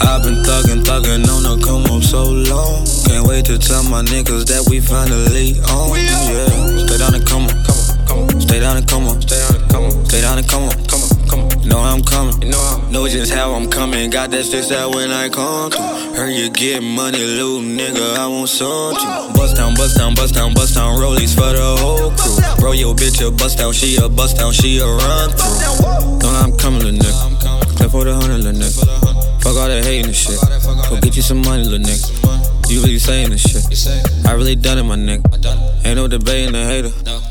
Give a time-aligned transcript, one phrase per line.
[0.00, 2.86] I've been thuggin', thuggin' on the come up so long.
[3.06, 5.94] Can't wait to tell my niggas that we finally on.
[5.94, 8.40] Yeah, stay down and come on, come on, come on.
[8.40, 10.76] Stay down and come on, stay down and come on, stay down and come on,
[10.86, 11.68] come on, come on.
[11.68, 14.10] Know I'm coming, you know I'm know just how I'm coming.
[14.10, 16.14] Got that six out when I come through.
[16.14, 18.16] Heard you get money, little nigga.
[18.16, 19.32] I want some too.
[19.34, 20.98] Bust down, bust down, bust down, bust down.
[20.98, 22.36] Rollies for the whole crew.
[22.60, 26.18] Bro, your bitch a bust down, she a bust down, she a run through.
[26.18, 27.76] Know I'm coming, little nigga.
[27.76, 29.23] Clap for the hundred, little nigga.
[29.44, 30.40] Fuck all that hating and shit.
[30.88, 32.70] Go get you some money, little nigga.
[32.70, 34.26] You really saying this shit.
[34.26, 35.84] I really done it, my nigga.
[35.84, 36.88] Ain't no debating the hater.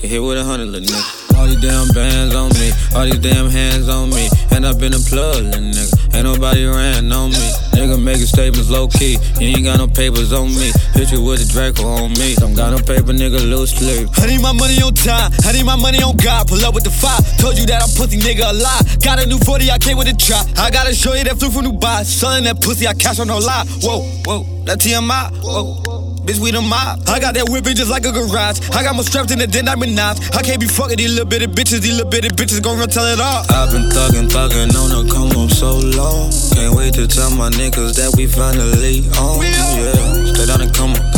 [0.00, 1.25] Get hit with a hundred, little nigga.
[1.36, 4.28] All these damn bands on me, all these damn hands on me.
[4.50, 6.14] And I've been a plug, nigga.
[6.14, 7.46] Ain't nobody ran on me.
[7.76, 9.18] Nigga making statements low key.
[9.38, 10.72] You ain't got no papers on me.
[10.94, 12.34] Hit you with a Draco on me.
[12.36, 14.08] Don't got no paper, nigga, loose sleep.
[14.16, 15.30] I need my money on time.
[15.44, 16.48] I need my money on God.
[16.48, 17.20] Pull up with the five.
[17.38, 18.80] Told you that I'm pussy nigga a lie.
[19.04, 20.42] Got a new 40, I came with a try.
[20.56, 22.04] I gotta show you that flew from Dubai.
[22.04, 23.66] Selling that pussy, I cash on no lie.
[23.82, 25.30] Whoa, whoa, that TMI.
[25.44, 25.95] Whoa.
[26.26, 26.98] Bitch, we the mob.
[27.06, 28.58] I got that whipping just like a garage.
[28.74, 30.18] I got more straps in the den I'm knives.
[30.34, 31.86] I can't be fucking these little bitty bitches.
[31.86, 33.46] These little bitty bitches gon' run tell it all.
[33.46, 36.34] I've been thuggin', thuggin' on the come up so long.
[36.50, 39.38] Can't wait to tell my niggas that we finally on.
[39.38, 41.15] Yeah, stay down and come on,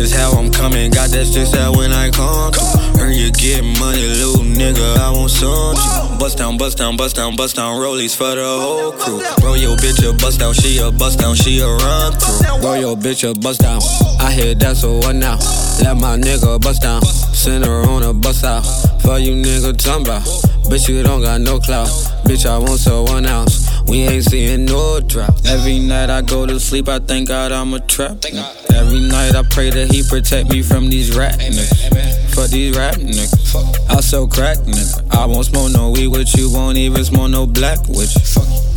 [0.00, 0.90] Just how I'm coming.
[0.90, 2.54] Got that six out when I come.
[2.96, 4.96] Heard you get money, little nigga.
[4.96, 5.76] I want some.
[6.18, 7.78] Bust down, bust down, bust down, bust down.
[7.78, 9.20] Rollies for the whole crew.
[9.44, 12.60] Bro, your bitch a bust down, she a bust down, she a run through.
[12.62, 13.82] Bro, your bitch a bust down.
[14.18, 15.36] I hear that, so what now?
[15.84, 17.02] Let my nigga bust down.
[17.04, 18.64] Send her on a bust out.
[19.02, 20.22] For you nigga about.
[20.64, 21.88] Bitch, you don't got no clout.
[22.24, 23.68] Bitch, I want so one ounce.
[23.86, 25.34] We ain't seeing no drop.
[25.50, 28.24] Every night I go to sleep, I thank God I'm a trap.
[28.72, 32.32] Every night I pray that he protect me from these rat niggas.
[32.32, 33.90] For these rap niggas.
[33.90, 35.10] I sell crack nigga.
[35.10, 38.14] I won't smoke no weed with you, won't even smoke no black with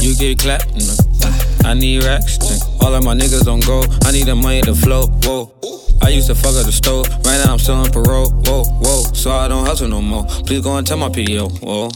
[0.01, 0.09] you.
[0.09, 1.63] You get clapped nigga.
[1.63, 2.83] I need racks nigga.
[2.83, 3.83] All of my niggas don't go.
[4.03, 5.05] I need the money to flow.
[5.05, 5.72] Whoa.
[6.03, 7.03] I used to fuck at the store.
[7.23, 8.29] Right now I'm still on parole.
[8.29, 9.03] Whoa, whoa.
[9.13, 10.25] So I don't hustle no more.
[10.45, 11.47] Please go and tell my PO.
[11.63, 11.89] Whoa.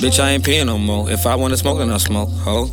[0.00, 1.10] Bitch, I ain't peeing no more.
[1.10, 2.30] If I wanna smoke, then I smoke.
[2.44, 2.70] Ho.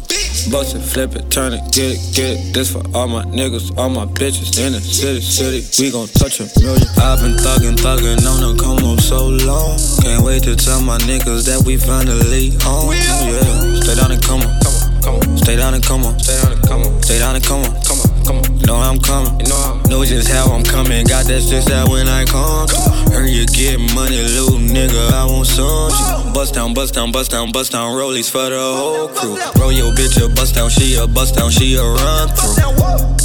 [0.52, 2.54] Bust it, flip it, turn it, get it, get it.
[2.54, 5.60] This for all my niggas, all my bitches in the city, city.
[5.84, 6.88] We gon' touch a million.
[6.96, 9.76] I've been thuggin', thuggin' on the come up so long.
[10.00, 12.96] Can't wait to tell my niggas that we finally on.
[12.96, 15.38] Yeah, stay down and come on, come on, come on.
[15.38, 17.74] Stay down and come on, stay down and come on, stay down and come on,
[17.84, 18.60] come on, come on.
[18.64, 21.06] Know I'm coming, you know I'm know just how I'm coming.
[21.06, 22.68] Got that six out when I come.
[23.12, 25.12] Heard you get money, little nigga.
[25.12, 26.34] I want some.
[26.34, 27.96] Bust down, bust down, bust down, bust down.
[27.96, 29.38] Rollies for the whole crew.
[29.60, 33.17] Roll your bitch a bust down, she a bust down, she a run through.